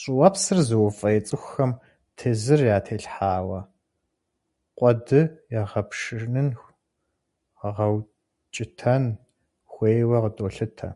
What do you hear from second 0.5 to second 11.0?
зыуфӏей цӏыхухэм тезыр ятелъхьауэ, къуэды егъэпшынын, гъэукӏытэн хуейуэ къыдолъытэ.